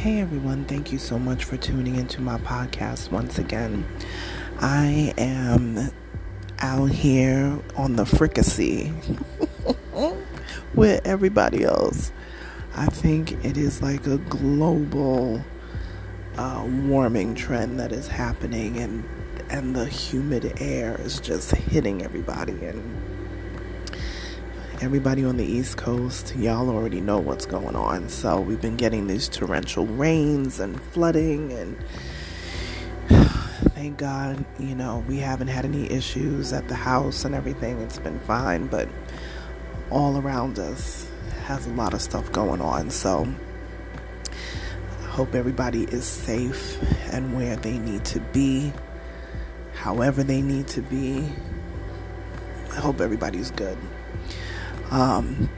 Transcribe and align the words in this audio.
Hey 0.00 0.22
everyone, 0.22 0.64
thank 0.64 0.92
you 0.92 0.98
so 0.98 1.18
much 1.18 1.44
for 1.44 1.58
tuning 1.58 1.96
into 1.96 2.22
my 2.22 2.38
podcast 2.38 3.10
once 3.10 3.38
again. 3.38 3.86
I 4.58 5.12
am 5.18 5.90
out 6.60 6.88
here 6.88 7.58
on 7.76 7.96
the 7.96 8.06
fricassee 8.06 8.94
with 10.74 11.06
everybody 11.06 11.64
else. 11.64 12.12
I 12.74 12.86
think 12.86 13.44
it 13.44 13.58
is 13.58 13.82
like 13.82 14.06
a 14.06 14.16
global 14.16 15.44
uh, 16.38 16.66
warming 16.66 17.34
trend 17.34 17.78
that 17.78 17.92
is 17.92 18.08
happening, 18.08 18.78
and 18.78 19.06
and 19.50 19.76
the 19.76 19.84
humid 19.84 20.54
air 20.62 20.98
is 21.02 21.20
just 21.20 21.50
hitting 21.50 22.02
everybody 22.02 22.64
and 22.64 23.09
everybody 24.82 25.22
on 25.22 25.36
the 25.36 25.44
East 25.44 25.76
Coast, 25.76 26.34
y'all 26.36 26.70
already 26.70 27.02
know 27.02 27.18
what's 27.18 27.44
going 27.44 27.76
on. 27.76 28.08
So 28.08 28.40
we've 28.40 28.60
been 28.60 28.78
getting 28.78 29.06
these 29.06 29.28
torrential 29.28 29.86
rains 29.86 30.58
and 30.58 30.80
flooding, 30.80 31.52
and 31.52 31.76
thank 33.74 33.98
God, 33.98 34.42
you 34.58 34.74
know, 34.74 35.04
we 35.06 35.18
haven't 35.18 35.48
had 35.48 35.66
any 35.66 35.90
issues 35.90 36.54
at 36.54 36.66
the 36.68 36.74
house 36.74 37.26
and 37.26 37.34
everything. 37.34 37.78
It's 37.80 37.98
been 37.98 38.18
fine, 38.20 38.68
but 38.68 38.88
all 39.90 40.16
around 40.16 40.58
us 40.58 41.06
has 41.44 41.66
a 41.66 41.70
lot 41.70 41.92
of 41.92 42.00
stuff 42.00 42.32
going 42.32 42.62
on. 42.62 42.88
So 42.88 43.28
I 44.30 45.06
hope 45.08 45.34
everybody 45.34 45.84
is 45.84 46.06
safe 46.06 46.80
and 47.12 47.36
where 47.36 47.56
they 47.56 47.76
need 47.76 48.06
to 48.06 48.20
be, 48.32 48.72
however 49.74 50.22
they 50.22 50.40
need 50.40 50.68
to 50.68 50.80
be. 50.80 51.28
I 52.70 52.76
hope 52.76 53.02
everybody's 53.02 53.50
good. 53.50 53.76
Um, 54.90 55.48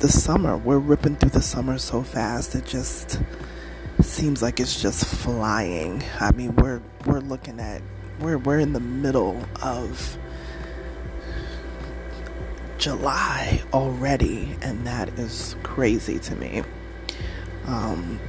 the 0.00 0.08
summer, 0.08 0.56
we're 0.56 0.78
ripping 0.78 1.16
through 1.16 1.30
the 1.30 1.40
summer 1.40 1.78
so 1.78 2.02
fast. 2.02 2.54
It 2.54 2.66
just 2.66 3.20
seems 4.02 4.42
like 4.42 4.60
it's 4.60 4.80
just 4.80 5.06
flying. 5.06 6.02
I 6.20 6.32
mean, 6.32 6.54
we're 6.56 6.82
we're 7.06 7.20
looking 7.20 7.58
at 7.58 7.80
we're 8.20 8.36
we're 8.36 8.58
in 8.58 8.74
the 8.74 8.80
middle 8.80 9.42
of 9.62 10.18
July 12.76 13.62
already, 13.72 14.56
and 14.60 14.86
that 14.86 15.08
is 15.18 15.56
crazy 15.62 16.18
to 16.18 16.36
me. 16.36 16.62
Um, 17.64 18.20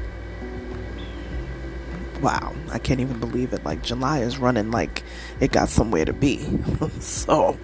wow, 2.21 2.55
I 2.71 2.79
can't 2.79 3.01
even 3.01 3.19
believe 3.19 3.51
it. 3.51 3.65
Like 3.65 3.83
July 3.83 4.19
is 4.19 4.37
running 4.37 4.71
like 4.71 5.03
it 5.41 5.51
got 5.51 5.67
somewhere 5.67 6.05
to 6.05 6.13
be. 6.13 6.47
so 7.01 7.59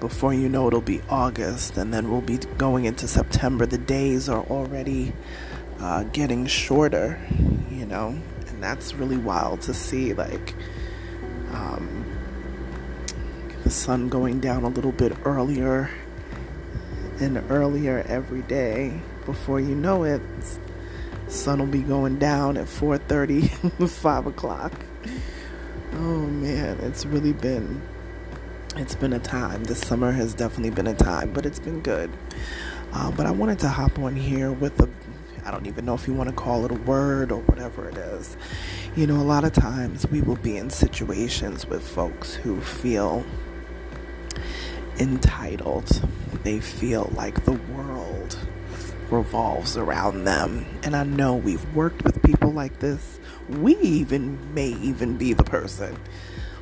before 0.00 0.32
you 0.32 0.48
know 0.48 0.68
it'll 0.68 0.80
be 0.80 1.00
August 1.08 1.76
and 1.76 1.92
then 1.92 2.10
we'll 2.10 2.20
be 2.20 2.38
going 2.56 2.84
into 2.84 3.08
September. 3.08 3.66
The 3.66 3.78
days 3.78 4.28
are 4.28 4.42
already 4.44 5.12
uh, 5.80 6.04
getting 6.04 6.46
shorter, 6.46 7.20
you 7.70 7.86
know, 7.86 8.18
and 8.46 8.62
that's 8.62 8.94
really 8.94 9.16
wild 9.16 9.62
to 9.62 9.74
see. 9.74 10.12
Like 10.14 10.54
um, 11.52 12.04
the 13.64 13.70
sun 13.70 14.08
going 14.08 14.40
down 14.40 14.64
a 14.64 14.68
little 14.68 14.92
bit 14.92 15.12
earlier 15.24 15.90
and 17.20 17.38
earlier 17.50 18.04
every 18.08 18.42
day. 18.42 19.00
Before 19.24 19.60
you 19.60 19.74
know 19.74 20.04
it, 20.04 20.22
sun 21.26 21.58
will 21.58 21.66
be 21.66 21.82
going 21.82 22.18
down 22.18 22.56
at 22.56 22.66
4:30, 22.66 23.88
5 23.88 24.26
o'clock. 24.26 24.72
Oh 25.94 26.26
man, 26.26 26.78
it's 26.80 27.04
really 27.04 27.32
been 27.32 27.82
it's 28.76 28.94
been 28.94 29.12
a 29.12 29.18
time. 29.18 29.64
This 29.64 29.80
summer 29.80 30.12
has 30.12 30.34
definitely 30.34 30.70
been 30.70 30.86
a 30.86 30.94
time, 30.94 31.32
but 31.32 31.46
it's 31.46 31.58
been 31.58 31.80
good. 31.80 32.10
Uh, 32.92 33.10
but 33.10 33.26
I 33.26 33.30
wanted 33.30 33.58
to 33.60 33.68
hop 33.68 33.98
on 33.98 34.16
here 34.16 34.52
with 34.52 34.78
a, 34.80 34.88
I 35.44 35.50
don't 35.50 35.66
even 35.66 35.84
know 35.84 35.94
if 35.94 36.06
you 36.06 36.14
want 36.14 36.28
to 36.30 36.34
call 36.34 36.64
it 36.64 36.70
a 36.70 36.74
word 36.74 37.32
or 37.32 37.40
whatever 37.42 37.88
it 37.88 37.96
is. 37.96 38.36
You 38.96 39.06
know, 39.06 39.16
a 39.16 39.24
lot 39.24 39.44
of 39.44 39.52
times 39.52 40.06
we 40.08 40.20
will 40.20 40.36
be 40.36 40.56
in 40.56 40.70
situations 40.70 41.66
with 41.66 41.86
folks 41.86 42.34
who 42.34 42.60
feel 42.60 43.24
entitled, 44.98 46.02
they 46.42 46.60
feel 46.60 47.10
like 47.14 47.44
the 47.44 47.52
world 47.52 48.36
revolves 49.10 49.76
around 49.76 50.24
them. 50.24 50.66
And 50.82 50.94
I 50.94 51.04
know 51.04 51.34
we've 51.34 51.74
worked 51.74 52.04
with 52.04 52.22
people 52.22 52.52
like 52.52 52.80
this. 52.80 53.20
We 53.48 53.76
even 53.76 54.54
may 54.54 54.68
even 54.68 55.16
be 55.16 55.32
the 55.32 55.44
person 55.44 55.96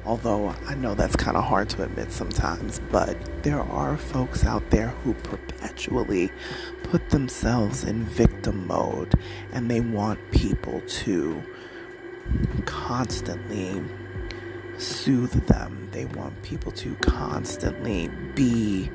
although 0.07 0.55
I 0.67 0.75
know 0.75 0.95
that's 0.95 1.17
kind 1.17 1.37
of 1.37 1.45
hard 1.45 1.69
to 1.71 1.83
admit 1.83 2.13
sometimes, 2.13 2.81
but 2.91 3.17
there 3.43 3.61
are 3.61 3.97
folks 3.97 4.45
out 4.45 4.71
there 4.71 4.89
who 4.89 5.15
perpetually 5.15 6.31
put 6.85 7.11
themselves 7.11 7.85
in 7.85 8.05
victim 8.05 8.67
mode 8.67 9.13
and 9.53 9.71
they 9.71 9.81
want 9.81 10.19
people 10.31 10.81
to 10.87 11.43
constantly 12.65 13.83
soothe 14.79 15.47
them. 15.47 15.89
They 15.91 16.05
want 16.05 16.41
people 16.43 16.73
to 16.73 16.95
constantly 16.97 18.09
be 18.35 18.91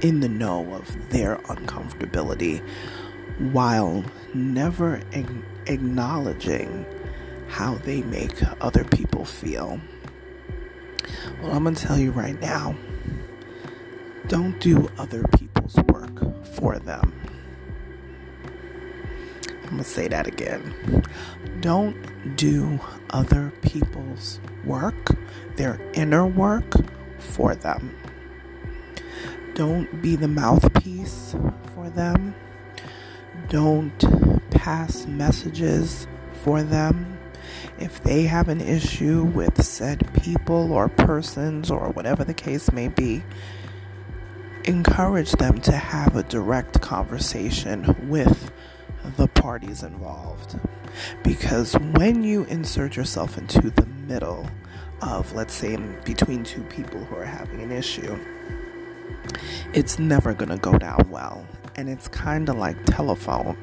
in 0.00 0.20
the 0.20 0.28
know 0.28 0.72
of 0.72 1.10
their 1.10 1.36
uncomfortability 1.36 2.62
while 3.52 4.04
never 4.32 5.02
acknowledging 5.66 6.86
how 7.50 7.74
they 7.74 8.00
make 8.02 8.32
other 8.60 8.84
people 8.84 9.24
feel. 9.24 9.80
Well, 11.42 11.52
I'm 11.52 11.64
going 11.64 11.74
to 11.74 11.86
tell 11.86 11.98
you 11.98 12.12
right 12.12 12.40
now 12.40 12.76
don't 14.28 14.60
do 14.60 14.88
other 14.96 15.24
people's 15.36 15.74
work 15.88 16.46
for 16.46 16.78
them. 16.78 17.12
I'm 19.48 19.76
going 19.76 19.78
to 19.78 19.84
say 19.84 20.06
that 20.06 20.28
again. 20.28 21.04
Don't 21.60 22.36
do 22.36 22.78
other 23.10 23.52
people's 23.62 24.38
work, 24.64 25.16
their 25.56 25.80
inner 25.94 26.26
work, 26.26 26.72
for 27.18 27.56
them. 27.56 27.96
Don't 29.54 30.00
be 30.00 30.14
the 30.14 30.28
mouthpiece 30.28 31.34
for 31.74 31.90
them. 31.90 32.34
Don't 33.48 34.50
pass 34.50 35.06
messages 35.06 36.06
for 36.44 36.62
them 36.62 37.19
if 37.78 38.02
they 38.02 38.22
have 38.24 38.48
an 38.48 38.60
issue 38.60 39.22
with 39.22 39.62
said 39.64 40.12
people 40.22 40.72
or 40.72 40.88
persons 40.88 41.70
or 41.70 41.90
whatever 41.90 42.24
the 42.24 42.34
case 42.34 42.72
may 42.72 42.88
be, 42.88 43.22
encourage 44.64 45.32
them 45.32 45.60
to 45.60 45.72
have 45.72 46.16
a 46.16 46.22
direct 46.24 46.80
conversation 46.80 48.08
with 48.08 48.50
the 49.16 49.26
parties 49.28 49.82
involved. 49.82 50.58
Because 51.22 51.74
when 51.74 52.22
you 52.22 52.44
insert 52.44 52.96
yourself 52.96 53.38
into 53.38 53.70
the 53.70 53.86
middle 53.86 54.48
of, 55.02 55.32
let's 55.34 55.54
say, 55.54 55.76
between 56.04 56.44
two 56.44 56.62
people 56.64 57.02
who 57.04 57.16
are 57.16 57.24
having 57.24 57.60
an 57.62 57.72
issue, 57.72 58.18
it's 59.72 59.98
never 59.98 60.34
going 60.34 60.50
to 60.50 60.58
go 60.58 60.76
down 60.76 61.08
well. 61.08 61.46
And 61.76 61.88
it's 61.88 62.08
kind 62.08 62.48
of 62.48 62.56
like 62.56 62.84
telephone 62.84 63.56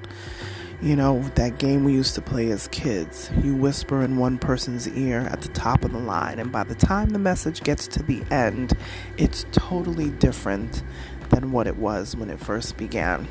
you 0.81 0.95
know, 0.95 1.21
that 1.35 1.57
game 1.57 1.83
we 1.83 1.93
used 1.93 2.15
to 2.15 2.21
play 2.21 2.51
as 2.51 2.67
kids. 2.67 3.31
You 3.41 3.55
whisper 3.55 4.03
in 4.03 4.17
one 4.17 4.37
person's 4.37 4.87
ear 4.89 5.21
at 5.31 5.41
the 5.41 5.47
top 5.49 5.83
of 5.83 5.91
the 5.91 5.99
line, 5.99 6.39
and 6.39 6.51
by 6.51 6.63
the 6.63 6.75
time 6.75 7.09
the 7.09 7.19
message 7.19 7.63
gets 7.63 7.87
to 7.89 8.03
the 8.03 8.23
end, 8.29 8.73
it's 9.17 9.45
totally 9.51 10.11
different 10.11 10.83
than 11.29 11.51
what 11.51 11.67
it 11.67 11.77
was 11.77 12.15
when 12.15 12.29
it 12.29 12.39
first 12.39 12.77
began, 12.77 13.27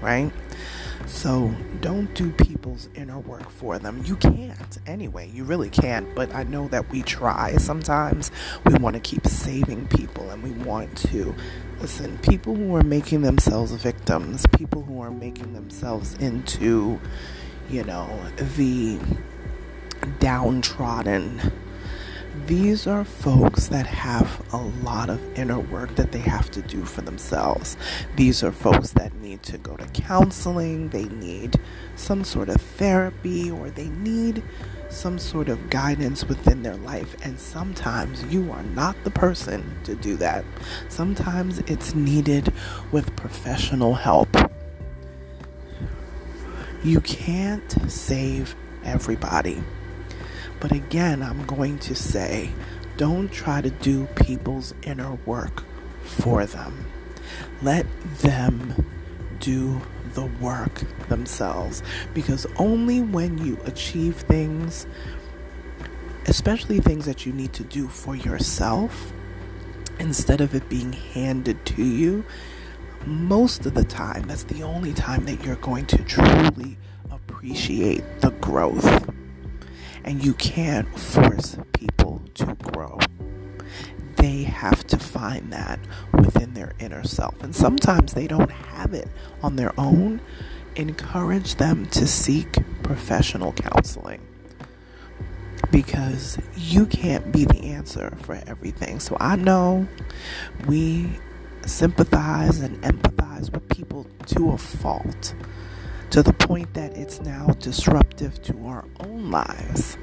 right? 0.00 0.32
So 1.06 1.54
don't 1.80 2.12
do 2.14 2.32
people's 2.32 2.88
inner 2.94 3.18
work 3.18 3.48
for 3.50 3.78
them. 3.78 4.02
You 4.04 4.16
can't 4.16 4.78
anyway. 4.86 5.30
You 5.32 5.44
really 5.44 5.70
can't. 5.70 6.12
But 6.14 6.34
I 6.34 6.42
know 6.42 6.68
that 6.68 6.90
we 6.90 7.02
try 7.02 7.56
sometimes. 7.58 8.30
We 8.64 8.74
want 8.74 8.94
to 8.94 9.00
keep 9.00 9.26
saving 9.26 9.86
people 9.88 10.30
and 10.30 10.42
we 10.42 10.50
want 10.64 10.96
to 11.08 11.34
listen. 11.80 12.18
People 12.18 12.54
who 12.54 12.74
are 12.74 12.82
making 12.82 13.22
themselves 13.22 13.72
victims, 13.72 14.46
people 14.56 14.82
who 14.82 15.00
are 15.00 15.10
making 15.10 15.52
themselves 15.52 16.14
into, 16.14 17.00
you 17.70 17.84
know, 17.84 18.08
the 18.56 18.98
downtrodden, 20.18 21.52
these 22.46 22.86
are 22.86 23.04
folks 23.04 23.68
that 23.68 23.86
have 23.86 24.42
a 24.52 24.58
lot 24.84 25.10
of 25.10 25.20
inner 25.38 25.58
work 25.58 25.94
that 25.96 26.12
they 26.12 26.20
have 26.20 26.50
to 26.52 26.62
do 26.62 26.84
for 26.84 27.00
themselves. 27.00 27.76
These 28.16 28.44
are 28.44 28.52
folks 28.52 28.90
that 28.90 29.14
need 29.14 29.42
to 29.44 29.58
go 29.58 29.76
to 29.76 29.84
counseling, 29.86 30.90
they 30.90 31.04
need 31.04 31.56
some 31.96 32.24
sort 32.24 32.48
of 32.48 32.60
therapy, 32.60 33.50
or 33.50 33.70
they 33.70 33.88
need 33.88 34.42
some 34.88 35.18
sort 35.18 35.48
of 35.48 35.70
guidance 35.70 36.24
within 36.24 36.62
their 36.62 36.76
life. 36.76 37.16
And 37.24 37.38
sometimes 37.38 38.22
you 38.24 38.52
are 38.52 38.62
not 38.62 38.96
the 39.04 39.10
person 39.10 39.78
to 39.84 39.94
do 39.94 40.16
that. 40.16 40.44
Sometimes 40.88 41.58
it's 41.60 41.94
needed 41.94 42.52
with 42.92 43.16
professional 43.16 43.94
help. 43.94 44.28
You 46.84 47.00
can't 47.00 47.90
save 47.90 48.54
everybody. 48.84 49.62
But 50.60 50.72
again, 50.72 51.22
I'm 51.22 51.44
going 51.46 51.78
to 51.80 51.94
say 51.94 52.50
don't 52.96 53.30
try 53.30 53.60
to 53.60 53.70
do 53.70 54.06
people's 54.14 54.74
inner 54.82 55.18
work 55.26 55.64
for 56.02 56.46
them. 56.46 56.86
Let 57.62 57.86
them 58.18 58.86
do 59.38 59.80
the 60.14 60.26
work 60.40 60.82
themselves 61.08 61.82
because 62.14 62.46
only 62.56 63.02
when 63.02 63.38
you 63.38 63.58
achieve 63.64 64.16
things, 64.16 64.86
especially 66.26 66.80
things 66.80 67.04
that 67.04 67.26
you 67.26 67.32
need 67.32 67.52
to 67.52 67.64
do 67.64 67.88
for 67.88 68.16
yourself, 68.16 69.12
instead 69.98 70.40
of 70.40 70.54
it 70.54 70.68
being 70.68 70.92
handed 70.92 71.64
to 71.66 71.84
you, 71.84 72.24
most 73.04 73.66
of 73.66 73.74
the 73.74 73.84
time, 73.84 74.22
that's 74.22 74.44
the 74.44 74.62
only 74.62 74.92
time 74.92 75.24
that 75.26 75.44
you're 75.44 75.56
going 75.56 75.86
to 75.86 75.98
truly 76.04 76.76
appreciate 77.10 78.02
the 78.20 78.30
growth. 78.30 79.15
And 80.06 80.24
you 80.24 80.34
can't 80.34 80.98
force 80.98 81.58
people 81.72 82.22
to 82.34 82.54
grow. 82.54 82.98
They 84.16 84.44
have 84.44 84.86
to 84.86 84.98
find 84.98 85.52
that 85.52 85.78
within 86.14 86.54
their 86.54 86.72
inner 86.78 87.04
self. 87.04 87.42
And 87.42 87.54
sometimes 87.54 88.14
they 88.14 88.26
don't 88.26 88.50
have 88.50 88.94
it 88.94 89.08
on 89.42 89.56
their 89.56 89.78
own. 89.78 90.20
Encourage 90.76 91.56
them 91.56 91.86
to 91.86 92.06
seek 92.06 92.56
professional 92.82 93.52
counseling 93.52 94.20
because 95.70 96.38
you 96.56 96.86
can't 96.86 97.32
be 97.32 97.44
the 97.44 97.64
answer 97.64 98.16
for 98.22 98.40
everything. 98.46 99.00
So 99.00 99.16
I 99.18 99.36
know 99.36 99.86
we 100.66 101.10
sympathize 101.66 102.60
and 102.60 102.80
empathize 102.82 103.50
with 103.52 103.68
people 103.68 104.06
to 104.26 104.52
a 104.52 104.58
fault 104.58 105.34
to 106.16 106.22
the 106.22 106.32
point 106.32 106.72
that 106.72 106.96
it's 106.96 107.20
now 107.20 107.46
disruptive 107.58 108.40
to 108.40 108.56
our 108.66 108.86
own 109.00 109.30
lives, 109.30 109.98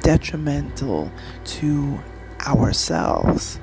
detrimental 0.00 1.08
to 1.44 2.00
ourselves, 2.40 3.60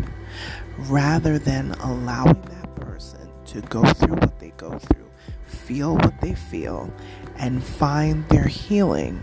rather 0.77 1.38
than 1.38 1.71
allowing 1.81 2.42
that 2.44 2.74
person 2.77 3.30
to 3.45 3.60
go 3.63 3.83
through 3.83 4.16
what 4.16 4.39
they 4.39 4.51
go 4.51 4.80
through, 4.80 5.10
feel 5.45 5.95
what 5.95 6.21
they 6.21 6.33
feel, 6.33 6.89
and 7.36 7.62
find 7.62 8.25
their 8.30 8.48
healing 8.48 9.21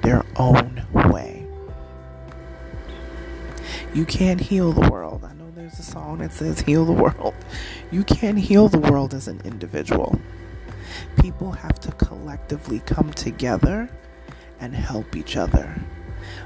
their 0.00 0.24
own 0.36 0.82
way. 0.94 1.46
You 3.92 4.06
can't 4.06 4.40
heal 4.40 4.72
the 4.72 4.88
world. 4.88 5.26
I 5.26 5.34
know 5.34 5.50
there's 5.54 5.78
a 5.78 5.82
song 5.82 6.20
that 6.20 6.32
says 6.32 6.60
heal 6.60 6.86
the 6.86 6.92
world. 6.92 7.34
You 7.90 8.02
can't 8.02 8.38
heal 8.38 8.70
the 8.70 8.78
world 8.78 9.12
as 9.12 9.28
an 9.28 9.42
individual 9.44 10.18
people 11.20 11.52
have 11.52 11.78
to 11.80 11.92
collectively 11.92 12.80
come 12.80 13.12
together 13.12 13.88
and 14.60 14.74
help 14.74 15.16
each 15.16 15.36
other. 15.36 15.74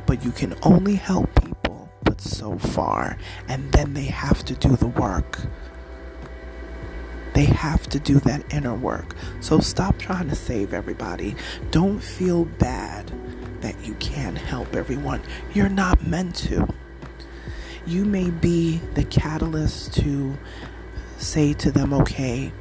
But 0.06 0.25
you 0.25 0.33
can 0.33 0.55
only 0.62 0.95
help 0.97 1.35
people 1.43 1.89
but 2.05 2.21
so 2.21 2.59
far, 2.59 3.19
and 3.49 3.71
then 3.73 3.95
they 3.95 4.06
have 4.06 4.45
to 4.47 4.55
do 4.55 4.77
the 4.77 4.87
work. 4.87 5.41
They 7.35 7.45
have 7.45 7.87
to 7.91 8.00
do 8.00 8.19
that 8.21 8.53
inner 8.53 8.75
work. 8.75 9.15
So 9.41 9.61
stop 9.61 9.99
trying 9.99 10.29
to 10.29 10.35
save 10.35 10.75
everybody. 10.75 11.37
Don't 11.71 12.00
feel 12.00 12.45
bad 12.45 13.12
that 13.61 13.77
you 13.85 13.95
can't 13.95 14.39
help 14.39 14.75
everyone. 14.75 15.23
You're 15.55 15.69
not 15.69 16.06
meant 16.06 16.35
to. 16.37 16.67
You 17.87 18.05
may 18.05 18.31
be 18.31 18.79
the 18.95 19.05
catalyst 19.05 19.95
to 19.95 20.37
say 21.19 21.53
to 21.55 21.71
them, 21.71 21.93
okay, 21.93 22.53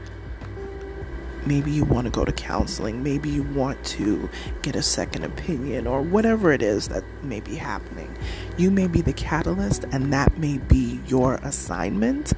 Maybe 1.47 1.71
you 1.71 1.85
want 1.85 2.05
to 2.05 2.11
go 2.11 2.25
to 2.25 2.31
counseling. 2.33 3.03
Maybe 3.03 3.29
you 3.29 3.43
want 3.43 3.81
to 3.85 4.29
get 4.61 4.75
a 4.75 4.81
second 4.81 5.23
opinion 5.23 5.87
or 5.87 6.01
whatever 6.01 6.51
it 6.51 6.61
is 6.61 6.89
that 6.89 7.05
may 7.23 7.39
be 7.39 7.55
happening. 7.55 8.13
You 8.57 8.69
may 8.69 8.87
be 8.87 8.99
the 8.99 9.13
catalyst, 9.13 9.85
and 9.93 10.11
that 10.11 10.37
may 10.37 10.57
be 10.57 10.99
your 11.07 11.35
assignment, 11.35 12.33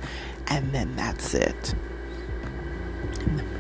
and 0.48 0.72
then 0.74 0.96
that's 0.96 1.34
it. 1.34 1.74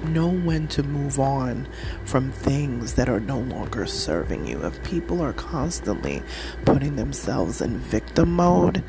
Know 0.04 0.30
when 0.30 0.68
to 0.69 0.84
move 0.84 1.19
on 1.19 1.68
from 2.06 2.31
things 2.31 2.94
that 2.94 3.10
are 3.10 3.19
no 3.19 3.40
longer 3.40 3.88
serving 3.88 4.45
you. 4.45 4.63
If 4.66 4.84
people 4.84 5.19
are 5.22 5.34
constantly 5.34 6.22
putting 6.66 6.95
themselves 6.95 7.60
in 7.60 7.78
victim 7.78 8.36
mode, 8.36 8.84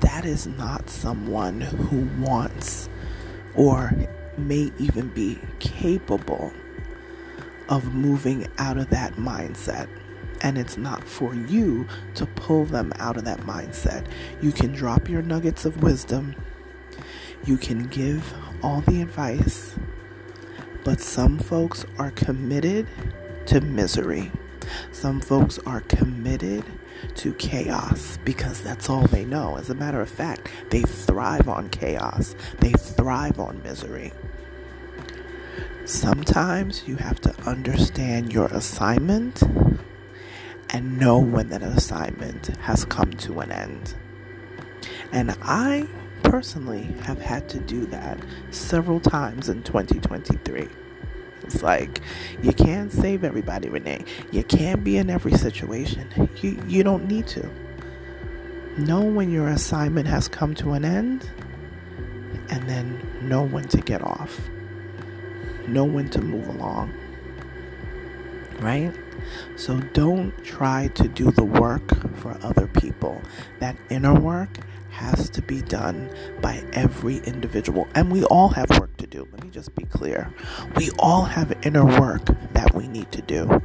that 0.00 0.26
is 0.26 0.46
not 0.46 0.90
someone 0.90 1.62
who 1.62 2.08
wants 2.22 2.90
or 3.54 3.92
may 4.38 4.72
even 4.78 5.08
be 5.08 5.38
capable 5.58 6.52
of 7.68 7.94
moving 7.94 8.46
out 8.58 8.78
of 8.78 8.90
that 8.90 9.14
mindset. 9.14 9.88
And 10.42 10.58
it's 10.58 10.76
not 10.76 11.04
for 11.04 11.34
you 11.34 11.86
to 12.14 12.26
pull 12.26 12.64
them 12.66 12.92
out 12.98 13.16
of 13.16 13.24
that 13.24 13.40
mindset. 13.40 14.06
You 14.42 14.52
can 14.52 14.72
drop 14.72 15.08
your 15.08 15.22
nuggets 15.22 15.64
of 15.64 15.82
wisdom, 15.82 16.34
you 17.44 17.56
can 17.56 17.86
give 17.88 18.34
all 18.62 18.80
the 18.82 19.02
advice, 19.02 19.74
but 20.84 21.00
some 21.00 21.38
folks 21.38 21.84
are 21.98 22.10
committed 22.10 22.86
to 23.46 23.60
misery. 23.60 24.32
Some 24.92 25.20
folks 25.20 25.58
are 25.66 25.80
committed 25.82 26.64
to 27.16 27.32
chaos 27.34 28.18
because 28.24 28.62
that's 28.62 28.88
all 28.88 29.06
they 29.06 29.24
know. 29.24 29.56
As 29.56 29.70
a 29.70 29.74
matter 29.74 30.00
of 30.00 30.08
fact, 30.08 30.50
they 30.70 30.82
thrive 30.82 31.48
on 31.48 31.68
chaos, 31.68 32.34
they 32.60 32.72
thrive 32.72 33.38
on 33.38 33.62
misery. 33.62 34.12
Sometimes 35.84 36.88
you 36.88 36.96
have 36.96 37.20
to 37.20 37.34
understand 37.42 38.32
your 38.32 38.46
assignment 38.46 39.42
and 40.70 40.98
know 40.98 41.18
when 41.18 41.50
that 41.50 41.62
assignment 41.62 42.46
has 42.56 42.84
come 42.84 43.12
to 43.12 43.40
an 43.40 43.52
end. 43.52 43.94
And 45.12 45.36
I 45.42 45.86
personally 46.22 46.84
have 47.02 47.20
had 47.20 47.48
to 47.50 47.60
do 47.60 47.86
that 47.86 48.18
several 48.50 48.98
times 48.98 49.48
in 49.48 49.62
2023. 49.62 50.68
It's 51.44 51.62
like 51.62 52.00
you 52.42 52.52
can't 52.52 52.92
save 52.92 53.24
everybody, 53.24 53.68
Renee. 53.68 54.04
You 54.32 54.42
can't 54.44 54.82
be 54.82 54.96
in 54.96 55.10
every 55.10 55.32
situation. 55.32 56.08
You 56.40 56.62
you 56.66 56.82
don't 56.82 57.06
need 57.06 57.26
to. 57.28 57.48
Know 58.76 59.02
when 59.02 59.30
your 59.30 59.48
assignment 59.48 60.08
has 60.08 60.26
come 60.26 60.54
to 60.56 60.72
an 60.72 60.84
end 60.84 61.30
and 62.50 62.68
then 62.68 63.00
know 63.22 63.42
when 63.44 63.68
to 63.68 63.78
get 63.78 64.02
off. 64.02 64.40
Know 65.68 65.84
when 65.84 66.08
to 66.10 66.20
move 66.20 66.48
along. 66.48 66.92
Right? 68.60 68.92
So 69.56 69.78
don't 69.92 70.32
try 70.44 70.88
to 70.94 71.08
do 71.08 71.30
the 71.30 71.44
work 71.44 72.16
for 72.16 72.36
other 72.42 72.66
people. 72.66 73.22
That 73.60 73.76
inner 73.90 74.14
work 74.14 74.58
has 74.90 75.28
to 75.30 75.42
be 75.42 75.60
done 75.62 76.10
by 76.40 76.64
every 76.72 77.18
individual. 77.18 77.88
And 77.94 78.12
we 78.12 78.24
all 78.24 78.48
have 78.48 78.70
work 78.78 78.93
do. 79.14 79.28
Let 79.30 79.44
me 79.44 79.50
just 79.50 79.74
be 79.74 79.84
clear. 79.84 80.32
We 80.76 80.90
all 80.98 81.24
have 81.24 81.56
inner 81.62 81.84
work 81.84 82.24
that 82.52 82.74
we 82.74 82.88
need 82.88 83.12
to 83.12 83.22
do. 83.22 83.62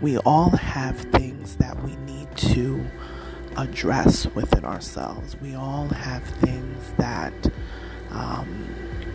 We 0.00 0.16
all 0.18 0.50
have 0.50 0.96
things 0.96 1.56
that 1.56 1.82
we 1.82 1.94
need 1.96 2.34
to 2.36 2.84
address 3.56 4.26
within 4.34 4.64
ourselves. 4.64 5.36
We 5.40 5.54
all 5.54 5.88
have 5.88 6.22
things 6.22 6.92
that, 6.96 7.34
um, 8.10 8.74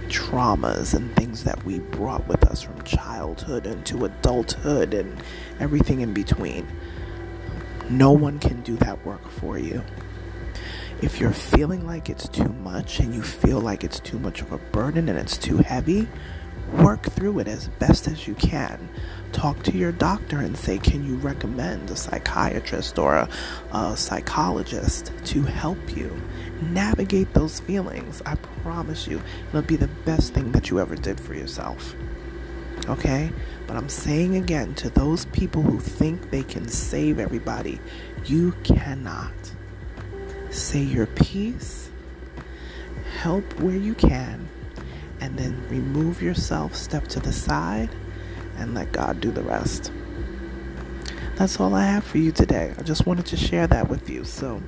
traumas 0.09 0.93
and 0.93 1.15
things 1.15 1.43
that 1.43 1.63
we 1.65 1.79
brought 1.79 2.27
with 2.27 2.43
us 2.45 2.61
from 2.61 2.79
childhood 2.83 3.65
into 3.65 4.05
adulthood 4.05 4.93
and 4.93 5.23
everything 5.59 6.01
in 6.01 6.13
between. 6.13 6.67
No 7.89 8.11
one 8.11 8.37
can 8.37 8.61
do 8.61 8.75
that 8.77 9.03
work 9.05 9.27
for 9.27 9.57
you. 9.57 9.81
If 11.03 11.19
you're 11.19 11.33
feeling 11.33 11.86
like 11.86 12.10
it's 12.10 12.29
too 12.29 12.48
much 12.48 13.01
and 13.01 13.13
you 13.13 13.22
feel 13.22 13.60
like 13.60 13.83
it's 13.83 14.00
too 14.00 14.17
much 14.19 14.39
of 14.39 14.53
a 14.53 14.57
burden 14.57 15.10
and 15.10 15.19
it's 15.19 15.38
too 15.38 15.57
heavy, 15.57 16.07
work 16.72 17.03
through 17.03 17.39
it 17.39 17.48
as 17.50 17.67
best 17.67 18.07
as 18.07 18.25
you 18.25 18.36
can. 18.36 18.88
Talk 19.33 19.62
to 19.63 19.77
your 19.77 19.91
doctor 19.91 20.39
and 20.39 20.55
say, 20.55 20.77
Can 20.77 21.05
you 21.05 21.17
recommend 21.17 21.89
a 21.89 21.98
psychiatrist 21.98 22.98
or 22.98 23.15
a, 23.15 23.29
a 23.74 23.98
psychologist 23.98 25.12
to 25.25 25.41
help 25.41 25.77
you 25.93 26.22
navigate 26.62 27.33
those 27.33 27.60
feelings? 27.60 28.22
I 28.25 28.36
promise 28.63 29.05
you, 29.05 29.22
it'll 29.50 29.62
be 29.62 29.75
the 29.75 29.89
best 30.05 30.33
thing 30.33 30.53
that 30.53 30.69
you 30.69 30.79
ever 30.79 30.95
did 30.95 31.19
for 31.19 31.33
yourself. 31.33 31.95
Okay? 32.88 33.29
But 33.67 33.75
I'm 33.75 33.89
saying 33.89 34.38
again 34.38 34.74
to 34.75 34.89
those 34.89 35.25
people 35.25 35.63
who 35.63 35.81
think 35.81 36.31
they 36.31 36.43
can 36.43 36.69
save 36.69 37.19
everybody, 37.19 37.81
you 38.24 38.53
cannot. 38.63 39.33
Say 40.53 40.81
your 40.81 41.07
piece, 41.07 41.89
help 43.19 43.60
where 43.60 43.75
you 43.75 43.95
can, 43.95 44.48
and 45.19 45.38
then 45.38 45.67
remove 45.69 46.22
yourself, 46.22 46.75
step 46.75 47.07
to 47.07 47.19
the 47.19 47.33
side, 47.33 47.89
and 48.57 48.74
let 48.74 48.91
God 48.91 49.19
do 49.19 49.31
the 49.31 49.41
rest. 49.41 49.91
That's 51.36 51.60
all 51.60 51.74
I 51.74 51.86
have 51.86 52.03
for 52.03 52.19
you 52.19 52.31
today. 52.31 52.74
I 52.77 52.83
just 52.83 53.07
wanted 53.07 53.25
to 53.27 53.38
share 53.38 53.65
that 53.67 53.89
with 53.89 54.10
you. 54.10 54.24
So 54.24 54.62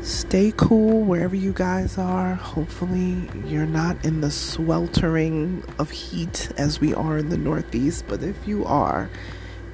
stay 0.00 0.52
cool 0.56 1.02
wherever 1.02 1.36
you 1.36 1.52
guys 1.52 1.98
are. 1.98 2.34
Hopefully, 2.34 3.28
you're 3.44 3.66
not 3.66 4.02
in 4.04 4.22
the 4.22 4.30
sweltering 4.30 5.62
of 5.78 5.90
heat 5.90 6.50
as 6.56 6.80
we 6.80 6.94
are 6.94 7.18
in 7.18 7.28
the 7.28 7.36
Northeast. 7.36 8.06
But 8.08 8.22
if 8.22 8.48
you 8.48 8.64
are, 8.64 9.10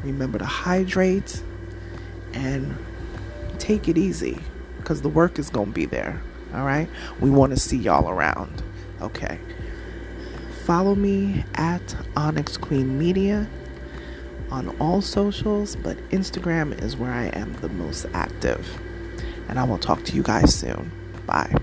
remember 0.02 0.38
to 0.38 0.44
hydrate 0.44 1.40
and 2.32 2.76
take 3.58 3.88
it 3.88 3.96
easy 3.96 4.40
because 4.80 5.02
the 5.02 5.08
work 5.08 5.38
is 5.38 5.50
going 5.50 5.68
to 5.68 5.72
be 5.72 5.86
there. 5.86 6.20
All 6.54 6.64
right? 6.64 6.88
We 7.20 7.30
want 7.30 7.52
to 7.52 7.58
see 7.58 7.76
y'all 7.76 8.08
around. 8.08 8.62
Okay. 9.00 9.38
Follow 10.64 10.94
me 10.94 11.44
at 11.54 11.96
Onyx 12.16 12.56
Queen 12.56 12.98
Media 12.98 13.48
on 14.50 14.68
all 14.78 15.00
socials, 15.00 15.76
but 15.76 15.96
Instagram 16.10 16.80
is 16.82 16.96
where 16.96 17.12
I 17.12 17.26
am 17.28 17.54
the 17.54 17.68
most 17.68 18.06
active. 18.12 18.80
And 19.48 19.58
I 19.58 19.64
will 19.64 19.78
talk 19.78 20.04
to 20.04 20.12
you 20.14 20.22
guys 20.22 20.54
soon. 20.54 20.90
Bye. 21.26 21.54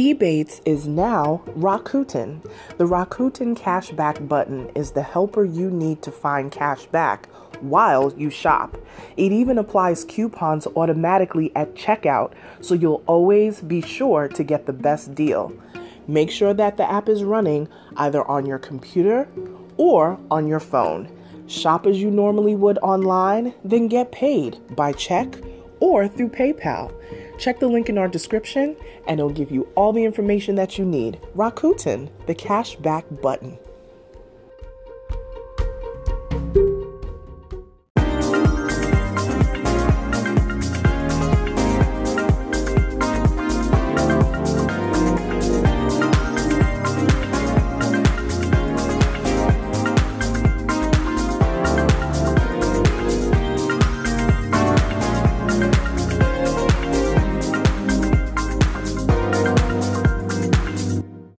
Ebates 0.00 0.62
is 0.64 0.88
now 0.88 1.42
Rakuten. 1.48 2.42
The 2.78 2.86
Rakuten 2.86 3.54
cashback 3.54 4.26
button 4.26 4.70
is 4.74 4.92
the 4.92 5.02
helper 5.02 5.44
you 5.44 5.70
need 5.70 6.00
to 6.00 6.10
find 6.10 6.50
cash 6.50 6.86
back 6.86 7.28
while 7.60 8.10
you 8.16 8.30
shop. 8.30 8.78
It 9.18 9.30
even 9.30 9.58
applies 9.58 10.06
coupons 10.06 10.66
automatically 10.74 11.52
at 11.54 11.74
checkout, 11.74 12.32
so 12.62 12.72
you'll 12.72 13.04
always 13.06 13.60
be 13.60 13.82
sure 13.82 14.26
to 14.28 14.42
get 14.42 14.64
the 14.64 14.72
best 14.72 15.14
deal. 15.14 15.52
Make 16.08 16.30
sure 16.30 16.54
that 16.54 16.78
the 16.78 16.90
app 16.90 17.06
is 17.10 17.22
running 17.22 17.68
either 17.98 18.26
on 18.26 18.46
your 18.46 18.58
computer 18.58 19.28
or 19.76 20.18
on 20.30 20.46
your 20.46 20.60
phone. 20.60 21.14
Shop 21.46 21.86
as 21.86 22.00
you 22.00 22.10
normally 22.10 22.54
would 22.54 22.78
online, 22.78 23.52
then 23.64 23.86
get 23.86 24.12
paid 24.12 24.60
by 24.74 24.92
check 24.92 25.36
or 25.78 26.08
through 26.08 26.30
PayPal. 26.30 26.90
Check 27.40 27.58
the 27.58 27.68
link 27.68 27.88
in 27.88 27.96
our 27.96 28.06
description 28.06 28.76
and 29.08 29.18
it'll 29.18 29.32
give 29.32 29.50
you 29.50 29.66
all 29.74 29.94
the 29.94 30.04
information 30.04 30.56
that 30.56 30.76
you 30.76 30.84
need. 30.84 31.18
Rakuten, 31.34 32.10
the 32.26 32.34
cashback 32.34 33.22
button. 33.22 33.58